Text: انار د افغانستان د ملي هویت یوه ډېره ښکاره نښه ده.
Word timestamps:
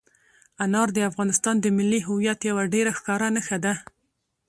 انار 0.63 0.89
د 0.93 0.99
افغانستان 1.09 1.55
د 1.59 1.65
ملي 1.77 1.99
هویت 2.07 2.39
یوه 2.49 2.63
ډېره 2.73 2.91
ښکاره 2.97 3.27
نښه 3.35 3.57
ده. 3.65 3.73